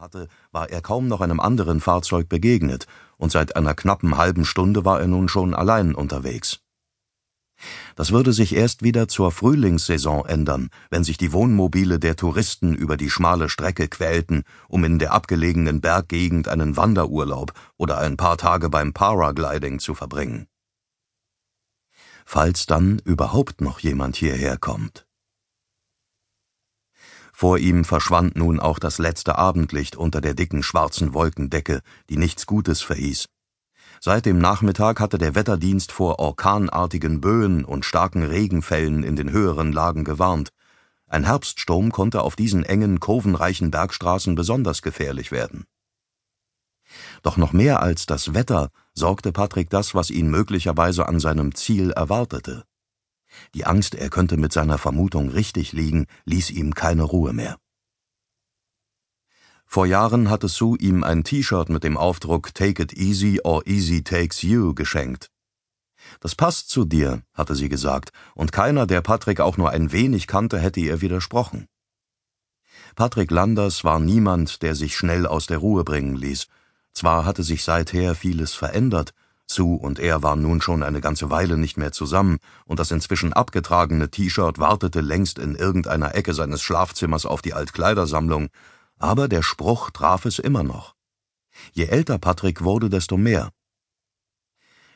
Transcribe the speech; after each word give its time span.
hatte, 0.00 0.28
war 0.52 0.70
er 0.70 0.80
kaum 0.80 1.08
noch 1.08 1.20
einem 1.20 1.40
anderen 1.40 1.80
Fahrzeug 1.80 2.28
begegnet, 2.28 2.86
und 3.16 3.32
seit 3.32 3.56
einer 3.56 3.74
knappen 3.74 4.16
halben 4.16 4.44
Stunde 4.44 4.84
war 4.84 5.00
er 5.00 5.06
nun 5.06 5.28
schon 5.28 5.54
allein 5.54 5.94
unterwegs. 5.94 6.60
Das 7.94 8.12
würde 8.12 8.32
sich 8.32 8.54
erst 8.54 8.82
wieder 8.82 9.08
zur 9.08 9.30
Frühlingssaison 9.30 10.24
ändern, 10.26 10.70
wenn 10.88 11.04
sich 11.04 11.18
die 11.18 11.32
Wohnmobile 11.32 11.98
der 11.98 12.16
Touristen 12.16 12.74
über 12.74 12.96
die 12.96 13.10
schmale 13.10 13.48
Strecke 13.48 13.88
quälten, 13.88 14.44
um 14.68 14.84
in 14.84 14.98
der 14.98 15.12
abgelegenen 15.12 15.80
Berggegend 15.80 16.48
einen 16.48 16.76
Wanderurlaub 16.76 17.52
oder 17.76 17.98
ein 17.98 18.16
paar 18.16 18.38
Tage 18.38 18.70
beim 18.70 18.92
Paragliding 18.92 19.78
zu 19.78 19.94
verbringen. 19.94 20.46
Falls 22.24 22.66
dann 22.66 23.00
überhaupt 23.04 23.60
noch 23.60 23.80
jemand 23.80 24.16
hierher 24.16 24.56
kommt. 24.56 25.06
Vor 27.40 27.56
ihm 27.56 27.86
verschwand 27.86 28.36
nun 28.36 28.60
auch 28.60 28.78
das 28.78 28.98
letzte 28.98 29.38
Abendlicht 29.38 29.96
unter 29.96 30.20
der 30.20 30.34
dicken 30.34 30.62
schwarzen 30.62 31.14
Wolkendecke, 31.14 31.80
die 32.10 32.18
nichts 32.18 32.44
Gutes 32.44 32.82
verhieß. 32.82 33.30
Seit 33.98 34.26
dem 34.26 34.36
Nachmittag 34.36 35.00
hatte 35.00 35.16
der 35.16 35.34
Wetterdienst 35.34 35.90
vor 35.90 36.18
orkanartigen 36.18 37.22
Böen 37.22 37.64
und 37.64 37.86
starken 37.86 38.24
Regenfällen 38.24 39.02
in 39.04 39.16
den 39.16 39.30
höheren 39.30 39.72
Lagen 39.72 40.04
gewarnt. 40.04 40.50
Ein 41.06 41.24
Herbststurm 41.24 41.92
konnte 41.92 42.20
auf 42.20 42.36
diesen 42.36 42.62
engen, 42.62 43.00
kurvenreichen 43.00 43.70
Bergstraßen 43.70 44.34
besonders 44.34 44.82
gefährlich 44.82 45.32
werden. 45.32 45.64
Doch 47.22 47.38
noch 47.38 47.54
mehr 47.54 47.80
als 47.80 48.04
das 48.04 48.34
Wetter 48.34 48.68
sorgte 48.92 49.32
Patrick 49.32 49.70
das, 49.70 49.94
was 49.94 50.10
ihn 50.10 50.28
möglicherweise 50.28 51.08
an 51.08 51.20
seinem 51.20 51.54
Ziel 51.54 51.90
erwartete. 51.92 52.66
Die 53.54 53.64
Angst, 53.66 53.94
er 53.94 54.10
könnte 54.10 54.36
mit 54.36 54.52
seiner 54.52 54.78
Vermutung 54.78 55.30
richtig 55.30 55.72
liegen, 55.72 56.06
ließ 56.24 56.50
ihm 56.50 56.74
keine 56.74 57.04
Ruhe 57.04 57.32
mehr. 57.32 57.58
Vor 59.66 59.86
Jahren 59.86 60.30
hatte 60.30 60.48
Sue 60.48 60.76
ihm 60.78 61.04
ein 61.04 61.22
T-Shirt 61.22 61.68
mit 61.68 61.84
dem 61.84 61.96
Aufdruck 61.96 62.52
Take 62.54 62.82
it 62.82 62.92
easy 62.92 63.40
or 63.44 63.64
easy 63.66 64.02
takes 64.02 64.42
you 64.42 64.74
geschenkt. 64.74 65.30
Das 66.20 66.34
passt 66.34 66.70
zu 66.70 66.84
dir, 66.84 67.22
hatte 67.34 67.54
sie 67.54 67.68
gesagt, 67.68 68.10
und 68.34 68.50
keiner, 68.50 68.86
der 68.86 69.00
Patrick 69.00 69.38
auch 69.40 69.56
nur 69.56 69.70
ein 69.70 69.92
wenig 69.92 70.26
kannte, 70.26 70.58
hätte 70.58 70.80
ihr 70.80 71.00
widersprochen. 71.00 71.66
Patrick 72.96 73.30
Landers 73.30 73.84
war 73.84 74.00
niemand, 74.00 74.62
der 74.62 74.74
sich 74.74 74.96
schnell 74.96 75.26
aus 75.26 75.46
der 75.46 75.58
Ruhe 75.58 75.84
bringen 75.84 76.16
ließ. 76.16 76.48
Zwar 76.92 77.24
hatte 77.24 77.44
sich 77.44 77.62
seither 77.62 78.16
vieles 78.16 78.54
verändert, 78.54 79.14
Sue 79.52 79.78
und 79.78 79.98
er 79.98 80.22
waren 80.22 80.42
nun 80.42 80.60
schon 80.60 80.82
eine 80.82 81.00
ganze 81.00 81.30
Weile 81.30 81.56
nicht 81.56 81.76
mehr 81.76 81.92
zusammen, 81.92 82.38
und 82.64 82.78
das 82.78 82.90
inzwischen 82.90 83.32
abgetragene 83.32 84.10
T-Shirt 84.10 84.58
wartete 84.58 85.00
längst 85.00 85.38
in 85.38 85.54
irgendeiner 85.54 86.14
Ecke 86.14 86.34
seines 86.34 86.62
Schlafzimmers 86.62 87.26
auf 87.26 87.42
die 87.42 87.54
Altkleidersammlung, 87.54 88.48
aber 88.98 89.28
der 89.28 89.42
Spruch 89.42 89.90
traf 89.90 90.24
es 90.24 90.38
immer 90.38 90.62
noch. 90.62 90.94
Je 91.72 91.86
älter 91.86 92.18
Patrick 92.18 92.62
wurde, 92.62 92.88
desto 92.88 93.16
mehr. 93.16 93.50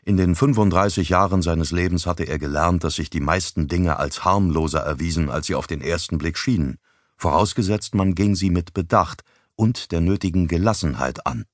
In 0.04 0.16
den 0.16 0.34
35 0.34 1.08
Jahren 1.08 1.40
seines 1.40 1.70
Lebens 1.70 2.06
hatte 2.06 2.24
er 2.24 2.38
gelernt, 2.38 2.84
dass 2.84 2.96
sich 2.96 3.08
die 3.08 3.20
meisten 3.20 3.68
Dinge 3.68 3.98
als 3.98 4.24
harmloser 4.24 4.80
erwiesen, 4.80 5.30
als 5.30 5.46
sie 5.46 5.54
auf 5.54 5.66
den 5.66 5.80
ersten 5.80 6.18
Blick 6.18 6.36
schienen, 6.36 6.78
vorausgesetzt 7.16 7.94
man 7.94 8.14
ging 8.14 8.34
sie 8.34 8.50
mit 8.50 8.74
Bedacht 8.74 9.22
und 9.56 9.92
der 9.92 10.00
nötigen 10.00 10.46
Gelassenheit 10.46 11.26
an. 11.26 11.46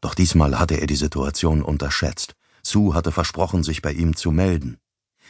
Doch 0.00 0.14
diesmal 0.14 0.58
hatte 0.58 0.80
er 0.80 0.86
die 0.86 0.96
Situation 0.96 1.62
unterschätzt. 1.62 2.34
Sue 2.62 2.94
hatte 2.94 3.12
versprochen, 3.12 3.62
sich 3.62 3.82
bei 3.82 3.92
ihm 3.92 4.16
zu 4.16 4.30
melden. 4.30 4.78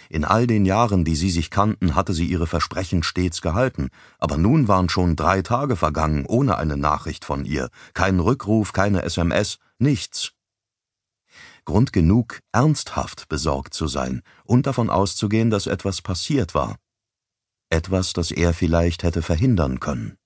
In 0.09 0.25
all 0.25 0.47
den 0.47 0.65
Jahren, 0.65 1.05
die 1.05 1.17
sie 1.17 1.31
sich 1.31 1.51
kannten, 1.51 1.95
hatte 1.95 2.15
sie 2.15 2.27
ihre 2.27 2.47
Versprechen 2.47 3.03
stets 3.03 3.41
gehalten, 3.41 3.89
aber 4.19 4.37
nun 4.37 4.69
waren 4.69 4.89
schon 4.89 5.17
drei 5.17 5.43
Tage 5.43 5.77
vergangen 5.77 6.27
ohne 6.27 6.59
eine 6.59 6.77
Nachricht 6.77 7.25
von 7.25 7.45
ihr, 7.45 7.71
kein 7.95 8.21
Rückruf, 8.21 8.73
keine 8.73 9.03
SMS, 9.03 9.59
nichts. 9.79 10.33
Grund 11.65 11.93
genug, 11.93 12.41
ernsthaft 12.53 13.29
besorgt 13.29 13.75
zu 13.75 13.89
sein 13.89 14.23
und 14.45 14.67
davon 14.67 14.89
auszugehen, 14.89 15.51
dass 15.51 15.67
etwas 15.67 16.01
passiert 16.01 16.55
war. 16.55 16.77
Etwas, 17.69 18.13
das 18.13 18.31
er 18.31 18.55
vielleicht 18.55 19.03
hätte 19.03 19.23
verhindern 19.23 19.81
können. 19.81 20.17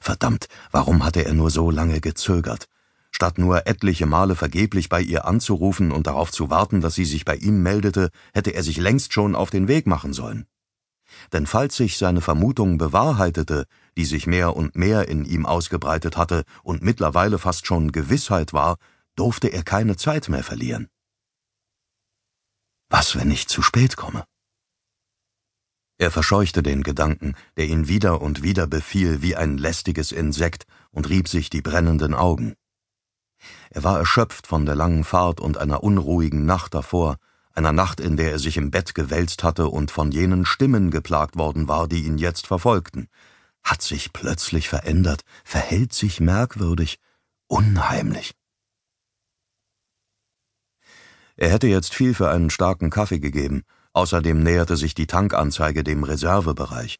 Verdammt, 0.00 0.48
warum 0.70 1.04
hatte 1.04 1.24
er 1.24 1.34
nur 1.34 1.50
so 1.50 1.70
lange 1.70 2.00
gezögert? 2.00 2.66
Statt 3.10 3.38
nur 3.38 3.66
etliche 3.66 4.06
Male 4.06 4.36
vergeblich 4.36 4.88
bei 4.88 5.00
ihr 5.00 5.24
anzurufen 5.24 5.92
und 5.92 6.06
darauf 6.06 6.30
zu 6.30 6.48
warten, 6.48 6.80
dass 6.80 6.94
sie 6.94 7.04
sich 7.04 7.24
bei 7.24 7.36
ihm 7.36 7.62
meldete, 7.62 8.10
hätte 8.32 8.50
er 8.50 8.62
sich 8.62 8.76
längst 8.76 9.12
schon 9.12 9.34
auf 9.34 9.50
den 9.50 9.68
Weg 9.68 9.86
machen 9.86 10.12
sollen. 10.12 10.46
Denn 11.32 11.46
falls 11.46 11.76
sich 11.76 11.98
seine 11.98 12.20
Vermutung 12.20 12.78
bewahrheitete, 12.78 13.66
die 13.96 14.04
sich 14.04 14.26
mehr 14.26 14.56
und 14.56 14.76
mehr 14.76 15.08
in 15.08 15.24
ihm 15.24 15.44
ausgebreitet 15.44 16.16
hatte 16.16 16.44
und 16.62 16.82
mittlerweile 16.82 17.38
fast 17.38 17.66
schon 17.66 17.92
Gewissheit 17.92 18.52
war, 18.52 18.76
durfte 19.16 19.48
er 19.48 19.64
keine 19.64 19.96
Zeit 19.96 20.28
mehr 20.28 20.44
verlieren. 20.44 20.88
Was, 22.88 23.16
wenn 23.16 23.30
ich 23.30 23.48
zu 23.48 23.62
spät 23.62 23.96
komme? 23.96 24.24
Er 26.00 26.10
verscheuchte 26.10 26.62
den 26.62 26.82
Gedanken, 26.82 27.34
der 27.58 27.66
ihn 27.66 27.86
wieder 27.86 28.22
und 28.22 28.42
wieder 28.42 28.66
befiel 28.66 29.20
wie 29.20 29.36
ein 29.36 29.58
lästiges 29.58 30.12
Insekt 30.12 30.64
und 30.92 31.10
rieb 31.10 31.28
sich 31.28 31.50
die 31.50 31.60
brennenden 31.60 32.14
Augen. 32.14 32.54
Er 33.68 33.84
war 33.84 33.98
erschöpft 33.98 34.46
von 34.46 34.64
der 34.64 34.76
langen 34.76 35.04
Fahrt 35.04 35.40
und 35.40 35.58
einer 35.58 35.82
unruhigen 35.82 36.46
Nacht 36.46 36.72
davor, 36.72 37.18
einer 37.52 37.74
Nacht, 37.74 38.00
in 38.00 38.16
der 38.16 38.30
er 38.30 38.38
sich 38.38 38.56
im 38.56 38.70
Bett 38.70 38.94
gewälzt 38.94 39.44
hatte 39.44 39.68
und 39.68 39.90
von 39.90 40.10
jenen 40.10 40.46
Stimmen 40.46 40.90
geplagt 40.90 41.36
worden 41.36 41.68
war, 41.68 41.86
die 41.86 42.04
ihn 42.04 42.16
jetzt 42.16 42.46
verfolgten. 42.46 43.08
Hat 43.62 43.82
sich 43.82 44.14
plötzlich 44.14 44.70
verändert, 44.70 45.20
verhält 45.44 45.92
sich 45.92 46.18
merkwürdig, 46.18 46.98
unheimlich. 47.46 48.32
Er 51.36 51.50
hätte 51.50 51.66
jetzt 51.66 51.92
viel 51.92 52.14
für 52.14 52.30
einen 52.30 52.48
starken 52.48 52.88
Kaffee 52.88 53.20
gegeben, 53.20 53.64
Außerdem 53.92 54.42
näherte 54.42 54.76
sich 54.76 54.94
die 54.94 55.06
Tankanzeige 55.06 55.82
dem 55.82 56.04
Reservebereich. 56.04 56.96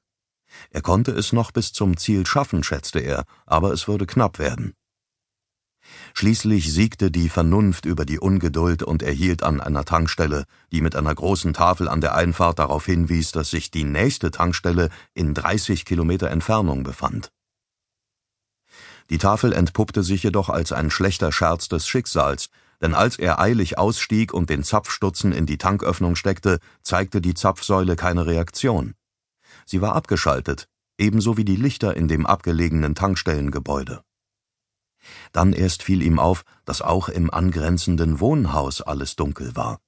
Er 0.70 0.82
konnte 0.82 1.12
es 1.12 1.32
noch 1.32 1.52
bis 1.52 1.72
zum 1.72 1.96
Ziel 1.96 2.26
schaffen, 2.26 2.64
schätzte 2.64 2.98
er, 2.98 3.24
aber 3.46 3.72
es 3.72 3.86
würde 3.86 4.06
knapp 4.06 4.38
werden. 4.38 4.74
Schließlich 6.14 6.72
siegte 6.72 7.10
die 7.10 7.28
Vernunft 7.28 7.86
über 7.86 8.04
die 8.04 8.18
Ungeduld 8.18 8.82
und 8.82 9.02
er 9.02 9.12
hielt 9.12 9.42
an 9.42 9.60
einer 9.60 9.84
Tankstelle, 9.84 10.44
die 10.72 10.80
mit 10.80 10.94
einer 10.94 11.14
großen 11.14 11.52
Tafel 11.52 11.88
an 11.88 12.00
der 12.00 12.14
Einfahrt 12.14 12.58
darauf 12.58 12.86
hinwies, 12.86 13.32
dass 13.32 13.50
sich 13.50 13.70
die 13.70 13.84
nächste 13.84 14.30
Tankstelle 14.30 14.90
in 15.14 15.34
30 15.34 15.84
Kilometer 15.84 16.30
Entfernung 16.30 16.82
befand. 16.82 17.30
Die 19.08 19.18
Tafel 19.18 19.52
entpuppte 19.52 20.02
sich 20.02 20.22
jedoch 20.22 20.48
als 20.48 20.72
ein 20.72 20.90
schlechter 20.90 21.32
Scherz 21.32 21.68
des 21.68 21.88
Schicksals, 21.88 22.48
denn 22.80 22.94
als 22.94 23.18
er 23.18 23.38
eilig 23.40 23.78
ausstieg 23.78 24.32
und 24.32 24.50
den 24.50 24.64
Zapfstutzen 24.64 25.32
in 25.32 25.46
die 25.46 25.58
Tanköffnung 25.58 26.16
steckte, 26.16 26.58
zeigte 26.82 27.20
die 27.20 27.34
Zapfsäule 27.34 27.96
keine 27.96 28.26
Reaktion. 28.26 28.94
Sie 29.66 29.80
war 29.80 29.94
abgeschaltet, 29.94 30.68
ebenso 30.98 31.36
wie 31.36 31.44
die 31.44 31.56
Lichter 31.56 31.96
in 31.96 32.08
dem 32.08 32.26
abgelegenen 32.26 32.94
Tankstellengebäude. 32.94 34.02
Dann 35.32 35.52
erst 35.52 35.82
fiel 35.82 36.02
ihm 36.02 36.18
auf, 36.18 36.44
dass 36.64 36.82
auch 36.82 37.08
im 37.08 37.30
angrenzenden 37.30 38.20
Wohnhaus 38.20 38.82
alles 38.82 39.16
dunkel 39.16 39.56
war. 39.56 39.80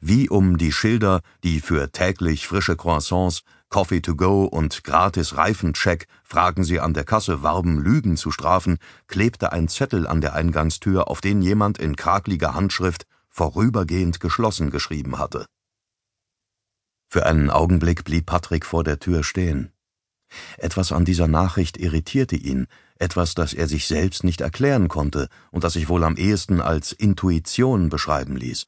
Wie 0.00 0.28
um 0.28 0.58
die 0.58 0.72
Schilder, 0.72 1.22
die 1.42 1.60
für 1.60 1.90
täglich 1.90 2.46
frische 2.46 2.76
Croissants 2.76 3.42
Coffee 3.68 4.00
to 4.00 4.14
go 4.14 4.44
und 4.44 4.84
gratis 4.84 5.36
Reifencheck, 5.36 6.06
fragen 6.22 6.64
Sie 6.64 6.80
an 6.80 6.94
der 6.94 7.04
Kasse 7.04 7.42
warben, 7.42 7.78
Lügen 7.78 8.16
zu 8.16 8.30
strafen, 8.30 8.78
klebte 9.08 9.52
ein 9.52 9.68
Zettel 9.68 10.06
an 10.06 10.20
der 10.20 10.34
Eingangstür, 10.34 11.08
auf 11.08 11.20
den 11.20 11.42
jemand 11.42 11.78
in 11.78 11.96
krakliger 11.96 12.54
Handschrift 12.54 13.06
vorübergehend 13.28 14.20
geschlossen 14.20 14.70
geschrieben 14.70 15.18
hatte. 15.18 15.46
Für 17.08 17.26
einen 17.26 17.50
Augenblick 17.50 18.04
blieb 18.04 18.26
Patrick 18.26 18.64
vor 18.64 18.84
der 18.84 18.98
Tür 18.98 19.24
stehen. 19.24 19.72
Etwas 20.58 20.92
an 20.92 21.04
dieser 21.04 21.28
Nachricht 21.28 21.76
irritierte 21.76 22.36
ihn, 22.36 22.66
etwas, 22.98 23.34
das 23.34 23.52
er 23.52 23.68
sich 23.68 23.86
selbst 23.86 24.24
nicht 24.24 24.40
erklären 24.40 24.88
konnte 24.88 25.28
und 25.50 25.64
das 25.64 25.74
sich 25.74 25.88
wohl 25.88 26.02
am 26.04 26.16
ehesten 26.16 26.60
als 26.60 26.92
Intuition 26.92 27.88
beschreiben 27.88 28.36
ließ. 28.36 28.66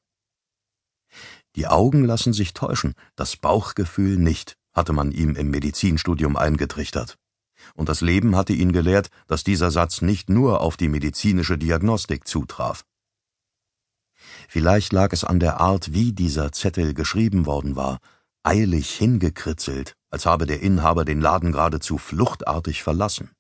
Die 1.57 1.67
Augen 1.67 2.05
lassen 2.05 2.33
sich 2.33 2.53
täuschen, 2.53 2.95
das 3.17 3.37
Bauchgefühl 3.37 4.19
nicht 4.19 4.57
hatte 4.79 4.95
man 4.95 5.13
ihm 5.13 5.35
im 5.35 5.51
Medizinstudium 5.51 6.37
eingetrichtert. 6.37 7.19
Und 7.75 7.89
das 7.91 8.01
Leben 8.01 8.37
hatte 8.37 8.55
ihn 8.55 8.73
gelehrt, 8.73 9.09
dass 9.27 9.45
dieser 9.45 9.71
Satz 9.71 10.01
nicht 10.01 10.31
nur 10.31 10.63
auf 10.63 10.77
die 10.77 10.89
medizinische 10.89 11.59
Diagnostik 11.59 12.27
zutraf. 12.27 12.85
Vielleicht 14.49 14.93
lag 14.93 15.13
es 15.13 15.25
an 15.25 15.41
der 15.41 15.61
Art, 15.61 15.93
wie 15.93 16.13
dieser 16.13 16.53
Zettel 16.53 16.95
geschrieben 16.95 17.45
worden 17.45 17.77
war, 17.77 17.99
eilig 18.43 18.91
hingekritzelt, 18.91 19.95
als 20.11 20.25
habe 20.25 20.47
der 20.47 20.63
Inhaber 20.63 21.05
den 21.05 21.21
Laden 21.21 21.53
geradezu 21.53 21.99
fluchtartig 21.99 22.83
verlassen. 22.83 23.31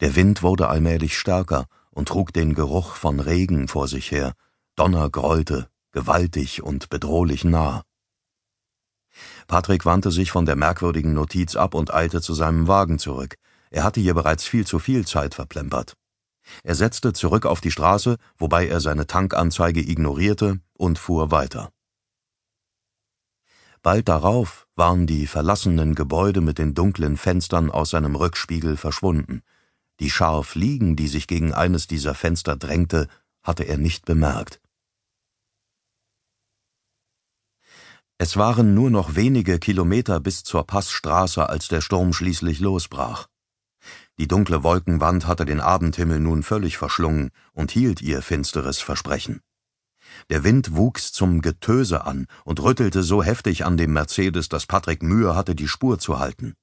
Der 0.00 0.16
Wind 0.16 0.42
wurde 0.42 0.68
allmählich 0.68 1.18
stärker 1.18 1.66
und 1.90 2.08
trug 2.08 2.32
den 2.32 2.54
Geruch 2.54 2.94
von 2.94 3.20
Regen 3.20 3.68
vor 3.68 3.86
sich 3.86 4.10
her, 4.10 4.34
Donner 4.76 5.10
grollte, 5.10 5.68
gewaltig 5.92 6.62
und 6.62 6.88
bedrohlich 6.88 7.44
nah. 7.44 7.82
Patrick 9.46 9.84
wandte 9.84 10.10
sich 10.10 10.30
von 10.30 10.46
der 10.46 10.56
merkwürdigen 10.56 11.14
Notiz 11.14 11.56
ab 11.56 11.74
und 11.74 11.92
eilte 11.92 12.20
zu 12.20 12.34
seinem 12.34 12.68
Wagen 12.68 12.98
zurück. 12.98 13.36
Er 13.70 13.84
hatte 13.84 14.00
hier 14.00 14.14
bereits 14.14 14.44
viel 14.44 14.66
zu 14.66 14.78
viel 14.78 15.06
Zeit 15.06 15.34
verplempert. 15.34 15.94
Er 16.62 16.74
setzte 16.74 17.12
zurück 17.12 17.46
auf 17.46 17.60
die 17.60 17.70
Straße, 17.70 18.16
wobei 18.36 18.66
er 18.66 18.80
seine 18.80 19.06
Tankanzeige 19.06 19.80
ignorierte 19.80 20.60
und 20.74 20.98
fuhr 20.98 21.30
weiter. 21.30 21.70
Bald 23.82 24.08
darauf 24.08 24.68
waren 24.76 25.06
die 25.06 25.26
verlassenen 25.26 25.94
Gebäude 25.94 26.40
mit 26.40 26.58
den 26.58 26.74
dunklen 26.74 27.16
Fenstern 27.16 27.70
aus 27.70 27.90
seinem 27.90 28.14
Rückspiegel 28.14 28.76
verschwunden. 28.76 29.42
Die 29.98 30.10
Schar 30.10 30.44
Fliegen, 30.44 30.94
die 30.94 31.08
sich 31.08 31.26
gegen 31.26 31.52
eines 31.52 31.86
dieser 31.86 32.14
Fenster 32.14 32.56
drängte, 32.56 33.08
hatte 33.42 33.64
er 33.64 33.78
nicht 33.78 34.04
bemerkt. 34.04 34.60
Es 38.24 38.36
waren 38.36 38.72
nur 38.72 38.88
noch 38.88 39.16
wenige 39.16 39.58
Kilometer 39.58 40.20
bis 40.20 40.44
zur 40.44 40.64
Passstraße, 40.64 41.48
als 41.48 41.66
der 41.66 41.80
Sturm 41.80 42.12
schließlich 42.12 42.60
losbrach. 42.60 43.26
Die 44.16 44.28
dunkle 44.28 44.62
Wolkenwand 44.62 45.26
hatte 45.26 45.44
den 45.44 45.58
Abendhimmel 45.58 46.20
nun 46.20 46.44
völlig 46.44 46.78
verschlungen 46.78 47.32
und 47.52 47.72
hielt 47.72 48.00
ihr 48.00 48.22
finsteres 48.22 48.78
Versprechen. 48.78 49.40
Der 50.30 50.44
Wind 50.44 50.76
wuchs 50.76 51.10
zum 51.10 51.42
Getöse 51.42 52.04
an 52.04 52.28
und 52.44 52.62
rüttelte 52.62 53.02
so 53.02 53.24
heftig 53.24 53.64
an 53.64 53.76
dem 53.76 53.92
Mercedes, 53.92 54.48
dass 54.48 54.66
Patrick 54.66 55.02
Mühe 55.02 55.34
hatte, 55.34 55.56
die 55.56 55.66
Spur 55.66 55.98
zu 55.98 56.20
halten. 56.20 56.54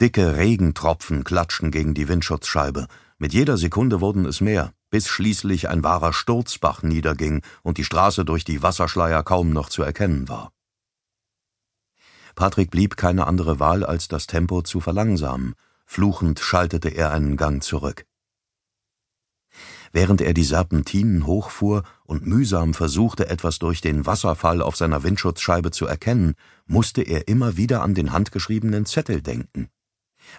Dicke 0.00 0.36
Regentropfen 0.36 1.22
klatschten 1.22 1.70
gegen 1.70 1.94
die 1.94 2.08
Windschutzscheibe, 2.08 2.88
mit 3.18 3.34
jeder 3.34 3.56
Sekunde 3.56 4.00
wurden 4.00 4.24
es 4.24 4.40
mehr, 4.40 4.72
bis 4.90 5.08
schließlich 5.08 5.68
ein 5.68 5.84
wahrer 5.84 6.12
Sturzbach 6.12 6.82
niederging 6.82 7.42
und 7.62 7.78
die 7.78 7.84
Straße 7.84 8.24
durch 8.24 8.44
die 8.44 8.62
Wasserschleier 8.62 9.22
kaum 9.22 9.50
noch 9.50 9.68
zu 9.68 9.82
erkennen 9.82 10.28
war. 10.28 10.52
Patrick 12.34 12.70
blieb 12.70 12.96
keine 12.96 13.26
andere 13.26 13.58
Wahl, 13.58 13.84
als 13.84 14.08
das 14.08 14.26
Tempo 14.26 14.62
zu 14.62 14.80
verlangsamen. 14.80 15.54
Fluchend 15.84 16.38
schaltete 16.38 16.88
er 16.88 17.10
einen 17.10 17.36
Gang 17.36 17.62
zurück. 17.62 18.06
Während 19.92 20.20
er 20.20 20.34
die 20.34 20.44
Serpentinen 20.44 21.26
hochfuhr 21.26 21.82
und 22.04 22.26
mühsam 22.26 22.74
versuchte, 22.74 23.28
etwas 23.28 23.58
durch 23.58 23.80
den 23.80 24.06
Wasserfall 24.06 24.62
auf 24.62 24.76
seiner 24.76 25.02
Windschutzscheibe 25.02 25.70
zu 25.70 25.86
erkennen, 25.86 26.34
musste 26.66 27.02
er 27.02 27.26
immer 27.26 27.56
wieder 27.56 27.82
an 27.82 27.94
den 27.94 28.12
handgeschriebenen 28.12 28.86
Zettel 28.86 29.22
denken. 29.22 29.68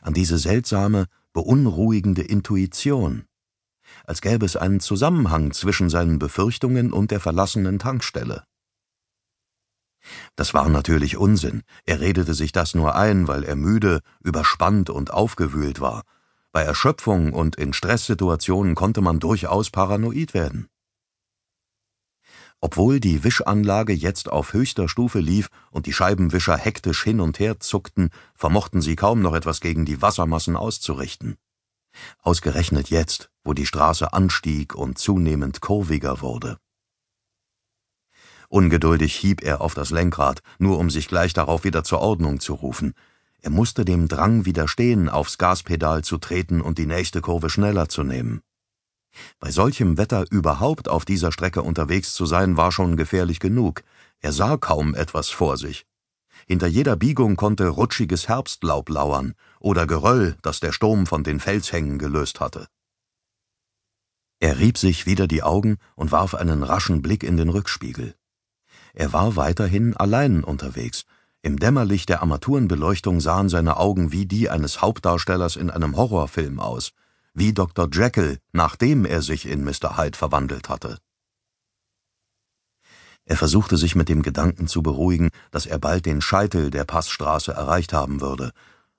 An 0.01 0.13
diese 0.13 0.37
seltsame, 0.37 1.07
beunruhigende 1.33 2.21
Intuition. 2.21 3.25
Als 4.05 4.21
gäbe 4.21 4.45
es 4.45 4.55
einen 4.55 4.79
Zusammenhang 4.79 5.51
zwischen 5.51 5.89
seinen 5.89 6.19
Befürchtungen 6.19 6.91
und 6.93 7.11
der 7.11 7.19
verlassenen 7.19 7.79
Tankstelle. 7.79 8.43
Das 10.35 10.53
war 10.53 10.69
natürlich 10.69 11.17
Unsinn. 11.17 11.61
Er 11.85 11.99
redete 11.99 12.33
sich 12.33 12.51
das 12.51 12.73
nur 12.73 12.95
ein, 12.95 13.27
weil 13.27 13.43
er 13.43 13.55
müde, 13.55 13.99
überspannt 14.23 14.89
und 14.89 15.11
aufgewühlt 15.11 15.81
war 15.81 16.03
bei 16.51 16.63
Erschöpfung 16.63 17.33
und 17.33 17.55
in 17.57 17.73
Stresssituationen 17.73 18.73
konnte 18.73 19.01
man 19.01 19.19
durchaus 19.19 19.69
paranoid 19.69 20.33
werden. 20.33 20.67
Obwohl 22.59 22.99
die 22.99 23.23
Wischanlage 23.23 23.93
jetzt 23.93 24.29
auf 24.29 24.53
höchster 24.53 24.89
Stufe 24.89 25.19
lief 25.19 25.49
und 25.71 25.85
die 25.85 25.93
Scheibenwischer 25.93 26.57
hektisch 26.57 27.03
hin 27.03 27.21
und 27.21 27.39
her 27.39 27.59
zuckten, 27.59 28.09
vermochten 28.33 28.81
sie 28.81 28.95
kaum 28.95 29.21
noch 29.21 29.33
etwas 29.33 29.61
gegen 29.61 29.85
die 29.85 30.01
Wassermassen 30.01 30.55
auszurichten. 30.55 31.37
Ausgerechnet 32.21 32.89
jetzt, 32.89 33.29
wo 33.43 33.53
die 33.53 33.65
Straße 33.65 34.13
anstieg 34.13 34.75
und 34.75 34.97
zunehmend 34.97 35.61
kurviger 35.61 36.21
wurde. 36.21 36.57
Ungeduldig 38.49 39.15
hieb 39.15 39.43
er 39.43 39.61
auf 39.61 39.75
das 39.75 39.91
Lenkrad, 39.91 40.41
nur 40.57 40.79
um 40.79 40.89
sich 40.89 41.07
gleich 41.07 41.33
darauf 41.33 41.63
wieder 41.63 41.83
zur 41.83 41.99
Ordnung 41.99 42.39
zu 42.39 42.55
rufen. 42.55 42.93
Er 43.41 43.51
musste 43.51 43.85
dem 43.85 44.07
Drang 44.07 44.45
widerstehen, 44.45 45.07
aufs 45.07 45.37
Gaspedal 45.37 46.03
zu 46.03 46.17
treten 46.17 46.59
und 46.59 46.77
die 46.77 46.87
nächste 46.87 47.21
Kurve 47.21 47.49
schneller 47.49 47.89
zu 47.89 48.03
nehmen. 48.03 48.41
Bei 49.39 49.51
solchem 49.51 49.97
Wetter 49.97 50.25
überhaupt 50.29 50.89
auf 50.89 51.05
dieser 51.05 51.31
Strecke 51.31 51.61
unterwegs 51.61 52.13
zu 52.13 52.25
sein, 52.25 52.57
war 52.57 52.71
schon 52.71 52.97
gefährlich 52.97 53.39
genug. 53.39 53.83
Er 54.19 54.31
sah 54.31 54.57
kaum 54.57 54.95
etwas 54.95 55.29
vor 55.29 55.57
sich. 55.57 55.85
Hinter 56.51 56.65
jeder 56.65 56.95
Biegung 56.95 57.35
konnte 57.35 57.67
rutschiges 57.67 58.27
Herbstlaub 58.27 58.89
lauern 58.89 59.35
oder 59.59 59.85
Geröll, 59.85 60.35
das 60.41 60.59
der 60.59 60.71
Sturm 60.71 61.05
von 61.05 61.23
den 61.23 61.39
Felshängen 61.39 61.99
gelöst 61.99 62.39
hatte. 62.39 62.65
Er 64.39 64.57
rieb 64.57 64.79
sich 64.79 65.05
wieder 65.05 65.27
die 65.27 65.43
Augen 65.43 65.77
und 65.95 66.11
warf 66.11 66.33
einen 66.33 66.63
raschen 66.63 67.03
Blick 67.03 67.23
in 67.23 67.37
den 67.37 67.49
Rückspiegel. 67.49 68.15
Er 68.95 69.13
war 69.13 69.35
weiterhin 69.35 69.95
allein 69.95 70.43
unterwegs, 70.43 71.05
im 71.43 71.59
Dämmerlicht 71.59 72.09
der 72.09 72.21
Armaturenbeleuchtung 72.21 73.19
sahen 73.19 73.47
seine 73.47 73.77
Augen 73.77 74.11
wie 74.11 74.25
die 74.25 74.49
eines 74.49 74.81
Hauptdarstellers 74.81 75.55
in 75.55 75.69
einem 75.69 75.95
Horrorfilm 75.97 76.59
aus, 76.59 76.93
wie 77.35 77.53
Dr. 77.53 77.87
Jekyll, 77.91 78.39
nachdem 78.53 79.05
er 79.05 79.21
sich 79.21 79.45
in 79.45 79.63
Mr. 79.63 79.97
Hyde 79.97 80.17
verwandelt 80.17 80.67
hatte. 80.67 80.97
Er 83.29 83.37
versuchte 83.37 83.77
sich 83.77 83.93
mit 83.93 84.09
dem 84.09 84.23
Gedanken 84.23 84.67
zu 84.67 84.81
beruhigen, 84.81 85.29
dass 85.51 85.67
er 85.67 85.77
bald 85.77 86.07
den 86.07 86.19
Scheitel 86.19 86.71
der 86.71 86.83
Passstraße 86.83 87.51
erreicht 87.51 87.93
haben 87.93 88.21
würde. 88.21 88.49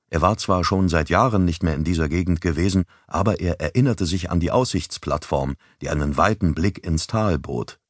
Er 0.08 0.20
war 0.20 0.38
zwar 0.38 0.62
schon 0.62 0.88
seit 0.88 1.10
Jahren 1.10 1.44
nicht 1.44 1.64
mehr 1.64 1.74
in 1.74 1.82
dieser 1.82 2.08
Gegend 2.08 2.40
gewesen, 2.40 2.84
aber 3.08 3.40
er 3.40 3.60
erinnerte 3.60 4.06
sich 4.06 4.30
an 4.30 4.38
die 4.38 4.52
Aussichtsplattform, 4.52 5.56
die 5.82 5.90
einen 5.90 6.16
weiten 6.16 6.54
Blick 6.54 6.86
ins 6.86 7.08
Tal 7.08 7.40
bot. 7.40 7.80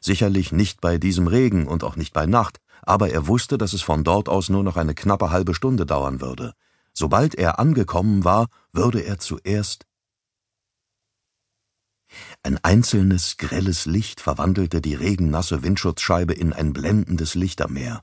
Sicherlich 0.00 0.52
nicht 0.52 0.80
bei 0.80 0.98
diesem 0.98 1.26
Regen 1.26 1.66
und 1.66 1.82
auch 1.82 1.96
nicht 1.96 2.12
bei 2.12 2.26
Nacht, 2.26 2.58
aber 2.82 3.10
er 3.10 3.26
wusste, 3.26 3.58
dass 3.58 3.72
es 3.72 3.82
von 3.82 4.04
dort 4.04 4.28
aus 4.28 4.50
nur 4.50 4.62
noch 4.62 4.76
eine 4.76 4.94
knappe 4.94 5.32
halbe 5.32 5.56
Stunde 5.56 5.84
dauern 5.84 6.20
würde. 6.20 6.52
Sobald 6.92 7.34
er 7.34 7.58
angekommen 7.58 8.24
war, 8.24 8.46
würde 8.72 9.00
er 9.00 9.18
zuerst 9.18 9.84
ein 12.42 12.58
einzelnes 12.64 13.36
grelles 13.36 13.84
Licht 13.84 14.20
verwandelte 14.20 14.80
die 14.80 14.94
regennasse 14.94 15.62
Windschutzscheibe 15.62 16.32
in 16.32 16.52
ein 16.52 16.72
blendendes 16.72 17.34
Lichtermeer. 17.34 18.02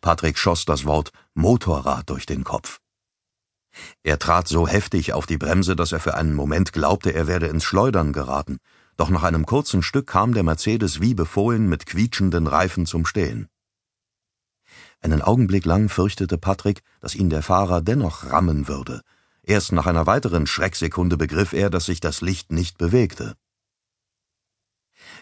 Patrick 0.00 0.38
schoss 0.38 0.64
das 0.64 0.84
Wort 0.84 1.10
Motorrad 1.34 2.08
durch 2.08 2.24
den 2.24 2.44
Kopf. 2.44 2.80
Er 4.02 4.18
trat 4.18 4.48
so 4.48 4.68
heftig 4.68 5.12
auf 5.12 5.26
die 5.26 5.38
Bremse, 5.38 5.74
dass 5.74 5.92
er 5.92 6.00
für 6.00 6.14
einen 6.14 6.34
Moment 6.34 6.72
glaubte, 6.72 7.14
er 7.14 7.26
werde 7.26 7.46
ins 7.46 7.64
Schleudern 7.64 8.12
geraten, 8.12 8.58
doch 8.96 9.08
nach 9.08 9.22
einem 9.22 9.46
kurzen 9.46 9.82
Stück 9.82 10.06
kam 10.06 10.34
der 10.34 10.42
Mercedes 10.42 11.00
wie 11.00 11.14
befohlen 11.14 11.68
mit 11.68 11.86
quietschenden 11.86 12.46
Reifen 12.46 12.86
zum 12.86 13.06
Stehen. 13.06 13.48
Einen 15.00 15.22
Augenblick 15.22 15.64
lang 15.64 15.88
fürchtete 15.88 16.38
Patrick, 16.38 16.82
dass 17.00 17.16
ihn 17.16 17.28
der 17.28 17.42
Fahrer 17.42 17.80
dennoch 17.80 18.30
rammen 18.30 18.68
würde. 18.68 19.02
Erst 19.44 19.72
nach 19.72 19.86
einer 19.86 20.06
weiteren 20.06 20.46
Schrecksekunde 20.46 21.16
begriff 21.16 21.52
er, 21.52 21.68
dass 21.68 21.86
sich 21.86 22.00
das 22.00 22.20
Licht 22.20 22.52
nicht 22.52 22.78
bewegte. 22.78 23.34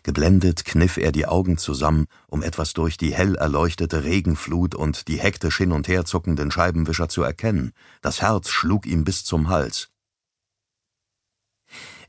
Geblendet 0.03 0.65
kniff 0.65 0.99
er 0.99 1.11
die 1.13 1.27
Augen 1.27 1.57
zusammen, 1.57 2.07
um 2.27 2.43
etwas 2.43 2.75
durch 2.75 2.97
die 2.97 3.15
hell 3.15 3.35
erleuchtete 3.35 4.05
Regenflut 4.05 4.75
und 4.75 5.09
die 5.09 5.19
hektisch 5.19 5.57
hin 5.57 5.73
und 5.73 5.89
her 5.89 6.05
zuckenden 6.05 6.51
Scheibenwischer 6.51 7.09
zu 7.09 7.23
erkennen. 7.23 7.73
Das 8.03 8.21
Herz 8.21 8.51
schlug 8.51 8.87
ihm 8.87 9.05
bis 9.05 9.25
zum 9.25 9.49
Hals. 9.49 9.89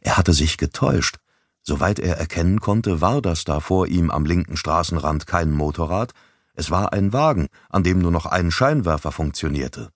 Er 0.02 0.18
hatte 0.18 0.34
sich 0.34 0.58
getäuscht. 0.58 1.18
Soweit 1.64 2.00
er 2.00 2.18
erkennen 2.18 2.60
konnte, 2.60 3.02
war 3.02 3.22
das 3.22 3.44
da 3.44 3.60
vor 3.60 3.88
ihm 3.88 4.10
am 4.10 4.26
linken 4.26 4.58
Straßenrand 4.58 5.28
kein 5.28 5.52
Motorrad, 5.52 6.14
es 6.54 6.70
war 6.70 6.92
ein 6.92 7.14
Wagen, 7.14 7.48
an 7.70 7.84
dem 7.84 8.00
nur 8.00 8.12
noch 8.12 8.26
ein 8.26 8.52
Scheinwerfer 8.52 9.12
funktionierte. 9.12 9.92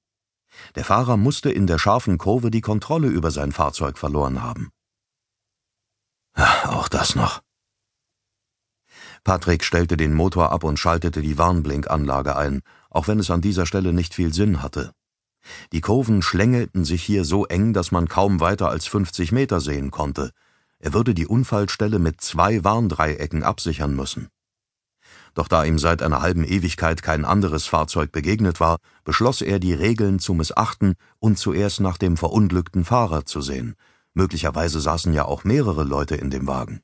Der 0.76 0.86
Fahrer 0.86 1.18
musste 1.18 1.52
in 1.52 1.68
der 1.68 1.80
scharfen 1.80 2.18
Kurve 2.18 2.52
die 2.52 2.62
Kontrolle 2.62 3.08
über 3.08 3.32
sein 3.32 3.52
Fahrzeug 3.52 3.98
verloren 3.98 4.42
haben. 4.42 4.72
Auch 6.36 6.88
das 6.88 7.16
noch. 7.16 7.42
Patrick 9.24 9.64
stellte 9.64 9.98
den 9.98 10.14
Motor 10.14 10.52
ab 10.52 10.64
und 10.64 10.78
schaltete 10.78 11.22
die 11.22 11.38
Warnblinkanlage 11.38 12.36
ein, 12.36 12.62
auch 12.90 13.08
wenn 13.08 13.20
es 13.20 13.32
an 13.32 13.42
dieser 13.42 13.66
Stelle 13.66 13.94
nicht 13.94 14.14
viel 14.14 14.34
Sinn 14.34 14.62
hatte. 14.62 14.92
Die 15.72 15.82
Kurven 15.82 16.22
schlängelten 16.22 16.86
sich 16.86 17.04
hier 17.04 17.24
so 17.24 17.46
eng, 17.46 17.74
dass 17.74 17.92
man 17.92 18.08
kaum 18.08 18.40
weiter 18.40 18.70
als 18.70 18.88
50 18.88 19.32
Meter 19.32 19.62
sehen 19.62 19.92
konnte. 19.92 20.32
Er 20.80 20.94
würde 20.94 21.14
die 21.14 21.28
Unfallstelle 21.28 22.00
mit 22.00 22.22
zwei 22.22 22.64
Warndreiecken 22.64 23.44
absichern 23.44 23.96
müssen 23.96 24.30
doch 25.36 25.48
da 25.48 25.64
ihm 25.64 25.78
seit 25.78 26.02
einer 26.02 26.22
halben 26.22 26.44
Ewigkeit 26.44 27.04
kein 27.04 27.26
anderes 27.26 27.68
Fahrzeug 27.68 28.12
begegnet 28.12 28.60
war, 28.60 28.78
beschloss 29.04 29.42
er, 29.42 29.60
die 29.60 29.74
Regeln 29.74 30.18
zu 30.18 30.34
missachten 30.34 30.96
und 31.20 31.38
zuerst 31.38 31.82
nach 31.82 31.98
dem 31.98 32.18
verunglückten 32.18 32.86
Fahrer 32.86 33.26
zu 33.26 33.42
sehen. 33.42 33.76
Möglicherweise 34.14 34.80
saßen 34.80 35.14
ja 35.14 35.26
auch 35.26 35.44
mehrere 35.44 35.84
Leute 35.84 36.16
in 36.16 36.32
dem 36.32 36.48
Wagen. 36.48 36.82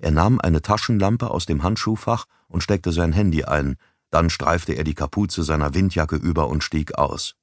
Er 0.00 0.10
nahm 0.10 0.40
eine 0.40 0.60
Taschenlampe 0.60 1.30
aus 1.30 1.46
dem 1.46 1.62
Handschuhfach 1.62 2.26
und 2.48 2.64
steckte 2.64 2.90
sein 2.90 3.12
Handy 3.12 3.44
ein, 3.44 3.76
dann 4.10 4.28
streifte 4.28 4.72
er 4.72 4.82
die 4.82 4.94
Kapuze 4.94 5.44
seiner 5.44 5.74
Windjacke 5.74 6.16
über 6.16 6.48
und 6.48 6.64
stieg 6.64 6.98
aus. 6.98 7.36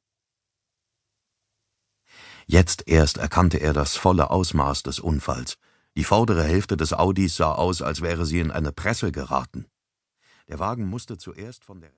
Jetzt 2.45 2.87
erst 2.87 3.17
erkannte 3.17 3.59
er 3.59 3.71
das 3.71 3.95
volle 3.95 4.29
Ausmaß 4.31 4.83
des 4.83 4.99
Unfalls. 4.99 5.57
Die 5.99 6.05
vordere 6.05 6.45
Hälfte 6.45 6.77
des 6.77 6.93
Audis 6.93 7.35
sah 7.35 7.51
aus, 7.51 7.81
als 7.81 7.99
wäre 7.99 8.25
sie 8.25 8.39
in 8.39 8.51
eine 8.51 8.71
Presse 8.71 9.11
geraten. 9.11 9.65
Der 10.47 10.57
Wagen 10.57 10.87
musste 10.87 11.17
zuerst 11.17 11.65
von 11.65 11.81
der 11.81 11.87